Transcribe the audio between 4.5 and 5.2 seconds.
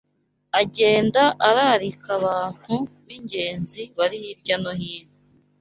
no hino